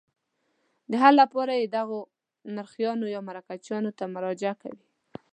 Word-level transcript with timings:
د 0.89 0.91
حل 1.01 1.15
لپاره 1.21 1.51
یې 1.59 1.65
دغو 1.77 1.99
نرخیانو 2.57 3.05
یا 3.15 3.19
مرکچیانو 3.29 3.91
ته 3.97 4.03
مراجعه 4.15 4.55
کوي. 4.61 4.83